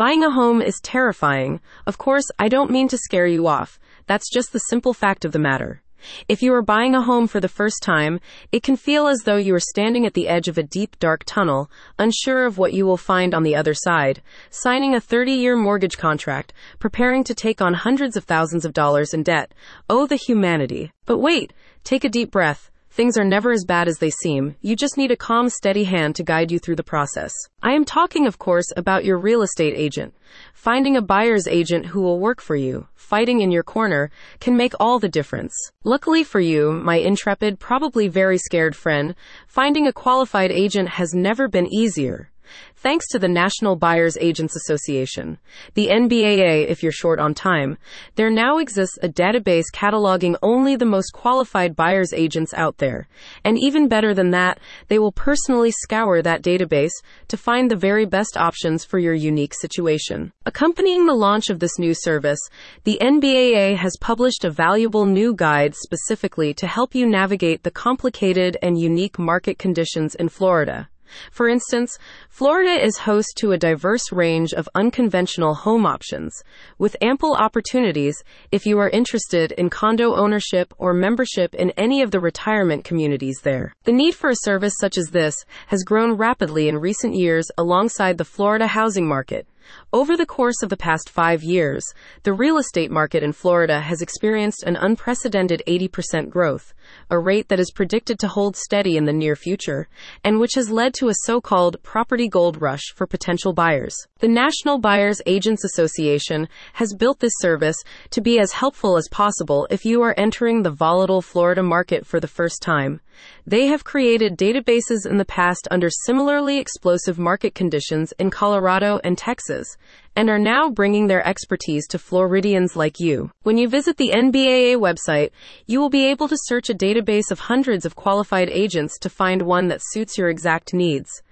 Buying 0.00 0.24
a 0.24 0.30
home 0.30 0.62
is 0.62 0.80
terrifying. 0.82 1.60
Of 1.86 1.98
course, 1.98 2.24
I 2.38 2.48
don't 2.48 2.70
mean 2.70 2.88
to 2.88 2.96
scare 2.96 3.26
you 3.26 3.46
off. 3.46 3.78
That's 4.06 4.30
just 4.32 4.50
the 4.50 4.58
simple 4.58 4.94
fact 4.94 5.26
of 5.26 5.32
the 5.32 5.38
matter. 5.38 5.82
If 6.26 6.42
you 6.42 6.54
are 6.54 6.62
buying 6.62 6.94
a 6.94 7.02
home 7.02 7.26
for 7.26 7.38
the 7.38 7.48
first 7.48 7.82
time, 7.82 8.18
it 8.50 8.62
can 8.62 8.76
feel 8.76 9.08
as 9.08 9.18
though 9.26 9.36
you 9.36 9.54
are 9.54 9.60
standing 9.60 10.06
at 10.06 10.14
the 10.14 10.26
edge 10.26 10.48
of 10.48 10.56
a 10.56 10.62
deep, 10.62 10.98
dark 11.00 11.24
tunnel, 11.26 11.70
unsure 11.98 12.46
of 12.46 12.56
what 12.56 12.72
you 12.72 12.86
will 12.86 12.96
find 12.96 13.34
on 13.34 13.42
the 13.42 13.54
other 13.54 13.74
side, 13.74 14.22
signing 14.48 14.94
a 14.94 15.02
30 15.02 15.32
year 15.32 15.54
mortgage 15.54 15.98
contract, 15.98 16.54
preparing 16.78 17.22
to 17.24 17.34
take 17.34 17.60
on 17.60 17.74
hundreds 17.74 18.16
of 18.16 18.24
thousands 18.24 18.64
of 18.64 18.72
dollars 18.72 19.12
in 19.12 19.22
debt. 19.22 19.52
Oh, 19.90 20.06
the 20.06 20.16
humanity. 20.16 20.92
But 21.04 21.18
wait, 21.18 21.52
take 21.84 22.04
a 22.04 22.08
deep 22.08 22.30
breath. 22.30 22.69
Things 22.92 23.16
are 23.16 23.24
never 23.24 23.52
as 23.52 23.64
bad 23.64 23.86
as 23.86 23.98
they 23.98 24.10
seem. 24.10 24.56
You 24.62 24.74
just 24.74 24.96
need 24.96 25.12
a 25.12 25.16
calm, 25.16 25.48
steady 25.48 25.84
hand 25.84 26.16
to 26.16 26.24
guide 26.24 26.50
you 26.50 26.58
through 26.58 26.74
the 26.74 26.82
process. 26.82 27.32
I 27.62 27.72
am 27.72 27.84
talking, 27.84 28.26
of 28.26 28.38
course, 28.38 28.66
about 28.76 29.04
your 29.04 29.16
real 29.16 29.42
estate 29.42 29.74
agent. 29.76 30.12
Finding 30.54 30.96
a 30.96 31.02
buyer's 31.02 31.46
agent 31.46 31.86
who 31.86 32.00
will 32.00 32.18
work 32.18 32.40
for 32.40 32.56
you, 32.56 32.88
fighting 32.96 33.42
in 33.42 33.52
your 33.52 33.62
corner, 33.62 34.10
can 34.40 34.56
make 34.56 34.74
all 34.80 34.98
the 34.98 35.08
difference. 35.08 35.54
Luckily 35.84 36.24
for 36.24 36.40
you, 36.40 36.72
my 36.72 36.96
intrepid, 36.96 37.60
probably 37.60 38.08
very 38.08 38.38
scared 38.38 38.74
friend, 38.74 39.14
finding 39.46 39.86
a 39.86 39.92
qualified 39.92 40.50
agent 40.50 40.88
has 40.88 41.14
never 41.14 41.46
been 41.46 41.72
easier. 41.72 42.30
Thanks 42.76 43.06
to 43.08 43.18
the 43.18 43.28
National 43.28 43.76
Buyers 43.76 44.16
Agents 44.20 44.56
Association, 44.56 45.38
the 45.74 45.88
NBAA 45.88 46.68
if 46.68 46.82
you're 46.82 46.92
short 46.92 47.20
on 47.20 47.34
time, 47.34 47.76
there 48.14 48.30
now 48.30 48.58
exists 48.58 48.98
a 49.02 49.08
database 49.08 49.66
cataloging 49.74 50.36
only 50.42 50.76
the 50.76 50.86
most 50.86 51.12
qualified 51.12 51.76
buyers 51.76 52.12
agents 52.12 52.54
out 52.54 52.78
there. 52.78 53.08
And 53.44 53.58
even 53.58 53.88
better 53.88 54.14
than 54.14 54.30
that, 54.30 54.60
they 54.88 54.98
will 54.98 55.12
personally 55.12 55.70
scour 55.70 56.22
that 56.22 56.42
database 56.42 56.92
to 57.28 57.36
find 57.36 57.70
the 57.70 57.76
very 57.76 58.06
best 58.06 58.36
options 58.36 58.84
for 58.84 58.98
your 58.98 59.14
unique 59.14 59.54
situation. 59.54 60.32
Accompanying 60.46 61.06
the 61.06 61.14
launch 61.14 61.50
of 61.50 61.58
this 61.58 61.78
new 61.78 61.94
service, 61.94 62.40
the 62.84 62.98
NBAA 63.00 63.76
has 63.76 63.96
published 64.00 64.44
a 64.44 64.50
valuable 64.50 65.06
new 65.06 65.34
guide 65.34 65.74
specifically 65.74 66.54
to 66.54 66.66
help 66.66 66.94
you 66.94 67.06
navigate 67.06 67.62
the 67.62 67.70
complicated 67.70 68.56
and 68.62 68.80
unique 68.80 69.18
market 69.18 69.58
conditions 69.58 70.14
in 70.14 70.28
Florida. 70.28 70.88
For 71.30 71.48
instance, 71.48 71.98
Florida 72.28 72.82
is 72.82 72.98
host 72.98 73.28
to 73.38 73.52
a 73.52 73.58
diverse 73.58 74.12
range 74.12 74.52
of 74.52 74.68
unconventional 74.74 75.54
home 75.54 75.86
options, 75.86 76.42
with 76.78 76.96
ample 77.00 77.34
opportunities 77.34 78.22
if 78.52 78.66
you 78.66 78.78
are 78.78 78.90
interested 78.90 79.52
in 79.52 79.70
condo 79.70 80.14
ownership 80.14 80.72
or 80.78 80.94
membership 80.94 81.54
in 81.54 81.70
any 81.72 82.02
of 82.02 82.10
the 82.10 82.20
retirement 82.20 82.84
communities 82.84 83.40
there. 83.42 83.72
The 83.84 83.92
need 83.92 84.14
for 84.14 84.30
a 84.30 84.36
service 84.36 84.74
such 84.78 84.96
as 84.98 85.08
this 85.08 85.36
has 85.66 85.84
grown 85.84 86.16
rapidly 86.16 86.68
in 86.68 86.78
recent 86.78 87.14
years 87.14 87.46
alongside 87.58 88.18
the 88.18 88.24
Florida 88.24 88.66
housing 88.66 89.06
market. 89.06 89.46
Over 89.92 90.16
the 90.16 90.24
course 90.24 90.62
of 90.62 90.68
the 90.68 90.76
past 90.76 91.10
five 91.10 91.42
years, 91.42 91.84
the 92.22 92.32
real 92.32 92.58
estate 92.58 92.92
market 92.92 93.24
in 93.24 93.32
Florida 93.32 93.80
has 93.80 94.00
experienced 94.00 94.62
an 94.62 94.76
unprecedented 94.76 95.64
80% 95.66 96.30
growth, 96.30 96.72
a 97.10 97.18
rate 97.18 97.48
that 97.48 97.58
is 97.58 97.72
predicted 97.72 98.16
to 98.20 98.28
hold 98.28 98.54
steady 98.54 98.96
in 98.96 99.04
the 99.04 99.12
near 99.12 99.34
future, 99.34 99.88
and 100.22 100.38
which 100.38 100.54
has 100.54 100.70
led 100.70 100.94
to 100.94 101.08
a 101.08 101.14
so 101.24 101.40
called 101.40 101.82
property 101.82 102.28
gold 102.28 102.62
rush 102.62 102.92
for 102.94 103.04
potential 103.04 103.52
buyers. 103.52 103.96
The 104.20 104.28
National 104.28 104.78
Buyers 104.78 105.20
Agents 105.26 105.64
Association 105.64 106.48
has 106.74 106.94
built 106.94 107.18
this 107.18 107.32
service 107.40 107.76
to 108.10 108.20
be 108.20 108.38
as 108.38 108.52
helpful 108.52 108.96
as 108.96 109.08
possible 109.10 109.66
if 109.70 109.84
you 109.84 110.02
are 110.02 110.14
entering 110.16 110.62
the 110.62 110.70
volatile 110.70 111.20
Florida 111.20 111.64
market 111.64 112.06
for 112.06 112.20
the 112.20 112.28
first 112.28 112.62
time. 112.62 113.00
They 113.46 113.66
have 113.66 113.84
created 113.84 114.38
databases 114.38 115.04
in 115.04 115.18
the 115.18 115.24
past 115.24 115.66
under 115.70 115.90
similarly 115.90 116.58
explosive 116.58 117.18
market 117.18 117.54
conditions 117.54 118.12
in 118.18 118.30
Colorado 118.30 119.00
and 119.02 119.18
Texas, 119.18 119.76
and 120.16 120.28
are 120.28 120.38
now 120.38 120.68
bringing 120.70 121.06
their 121.06 121.26
expertise 121.26 121.86
to 121.88 121.98
Floridians 121.98 122.76
like 122.76 122.98
you. 122.98 123.30
When 123.42 123.58
you 123.58 123.68
visit 123.68 123.96
the 123.96 124.10
NBAA 124.10 124.76
website, 124.76 125.30
you 125.66 125.80
will 125.80 125.90
be 125.90 126.06
able 126.06 126.28
to 126.28 126.38
search 126.44 126.68
a 126.68 126.74
database 126.74 127.30
of 127.30 127.38
hundreds 127.38 127.84
of 127.84 127.96
qualified 127.96 128.48
agents 128.50 128.98
to 128.98 129.08
find 129.08 129.42
one 129.42 129.68
that 129.68 129.82
suits 129.82 130.18
your 130.18 130.28
exact 130.28 130.74
needs. 130.74 131.22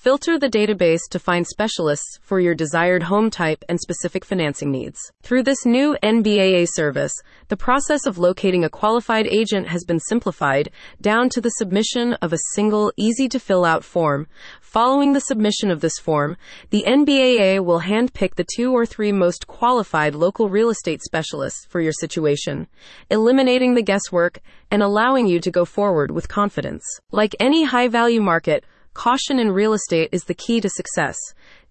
Filter 0.00 0.38
the 0.38 0.48
database 0.48 1.00
to 1.10 1.18
find 1.18 1.44
specialists 1.44 2.20
for 2.22 2.38
your 2.38 2.54
desired 2.54 3.02
home 3.02 3.30
type 3.30 3.64
and 3.68 3.80
specific 3.80 4.24
financing 4.24 4.70
needs. 4.70 4.96
Through 5.24 5.42
this 5.42 5.66
new 5.66 5.96
NBAA 6.04 6.68
service, 6.70 7.12
the 7.48 7.56
process 7.56 8.06
of 8.06 8.16
locating 8.16 8.62
a 8.62 8.70
qualified 8.70 9.26
agent 9.26 9.66
has 9.66 9.82
been 9.82 9.98
simplified 9.98 10.70
down 11.00 11.28
to 11.30 11.40
the 11.40 11.50
submission 11.50 12.12
of 12.22 12.32
a 12.32 12.38
single, 12.54 12.92
easy 12.96 13.28
to 13.28 13.40
fill 13.40 13.64
out 13.64 13.82
form. 13.82 14.28
Following 14.60 15.14
the 15.14 15.20
submission 15.20 15.68
of 15.68 15.80
this 15.80 15.98
form, 15.98 16.36
the 16.70 16.84
NBAA 16.86 17.64
will 17.64 17.80
handpick 17.80 18.36
the 18.36 18.46
two 18.54 18.72
or 18.72 18.86
three 18.86 19.10
most 19.10 19.48
qualified 19.48 20.14
local 20.14 20.48
real 20.48 20.70
estate 20.70 21.02
specialists 21.02 21.66
for 21.68 21.80
your 21.80 21.92
situation, 21.92 22.68
eliminating 23.10 23.74
the 23.74 23.82
guesswork 23.82 24.38
and 24.70 24.80
allowing 24.80 25.26
you 25.26 25.40
to 25.40 25.50
go 25.50 25.64
forward 25.64 26.12
with 26.12 26.28
confidence. 26.28 26.84
Like 27.10 27.34
any 27.40 27.64
high 27.64 27.88
value 27.88 28.20
market, 28.20 28.62
Caution 28.98 29.38
in 29.38 29.52
real 29.52 29.74
estate 29.74 30.08
is 30.10 30.24
the 30.24 30.34
key 30.34 30.60
to 30.60 30.68
success. 30.68 31.16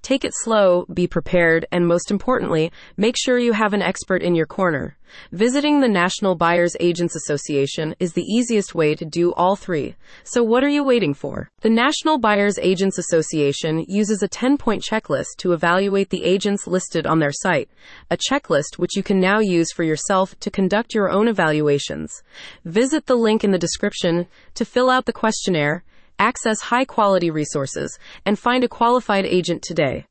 Take 0.02 0.24
it 0.24 0.32
slow, 0.34 0.86
be 0.94 1.08
prepared, 1.08 1.66
and 1.74 1.86
most 1.86 2.10
importantly, 2.10 2.72
make 2.96 3.16
sure 3.18 3.38
you 3.38 3.52
have 3.52 3.74
an 3.74 3.82
expert 3.82 4.24
in 4.24 4.34
your 4.34 4.46
corner. 4.46 4.96
Visiting 5.34 5.82
the 5.82 5.90
National 5.90 6.36
Buyers 6.36 6.78
Agents 6.80 7.18
Association 7.18 7.94
is 8.00 8.14
the 8.14 8.24
easiest 8.24 8.74
way 8.74 8.96
to 8.96 9.04
do 9.04 9.34
all 9.34 9.58
three. 9.58 9.98
So 10.24 10.42
what 10.42 10.64
are 10.64 10.70
you 10.70 10.86
waiting 10.86 11.14
for? 11.14 11.50
The 11.60 11.70
National 11.70 12.18
Buyers 12.18 12.58
Agents 12.60 12.98
Association 12.98 13.84
uses 13.90 14.24
a 14.24 14.30
10 14.30 14.58
point 14.58 14.82
checklist 14.82 15.36
to 15.40 15.52
evaluate 15.52 16.12
the 16.12 16.24
agents 16.24 16.66
listed 16.66 17.06
on 17.06 17.20
their 17.20 17.34
site, 17.34 17.70
a 18.09 18.16
checklist 18.16 18.78
which 18.78 18.96
you 18.96 19.04
can 19.04 19.20
now 19.20 19.40
use 19.40 19.74
for 19.74 19.84
yourself 19.84 20.40
to 20.40 20.50
conduct 20.50 20.96
your 20.96 21.09
own 21.09 21.28
evaluations. 21.28 22.24
Visit 22.64 23.06
the 23.06 23.18
link 23.18 23.44
in 23.44 23.52
the 23.52 23.59
description 23.59 24.28
to 24.54 24.64
fill 24.64 24.90
out 24.90 25.06
the 25.06 25.12
questionnaire 25.12 25.84
access 26.19 26.61
high 26.61 26.85
quality 26.85 27.31
resources, 27.31 27.97
and 28.25 28.38
find 28.38 28.63
a 28.63 28.67
qualified 28.69 29.25
agent 29.25 29.61
today. 29.61 30.05